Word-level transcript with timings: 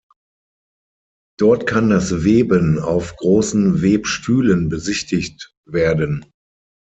Dort 1.37 1.67
kann 1.67 1.91
das 1.91 2.23
Weben 2.23 2.79
auf 2.79 3.17
großen 3.17 3.83
Webstühlen 3.83 4.67
besichtigt 4.67 5.53
werden. 5.63 6.25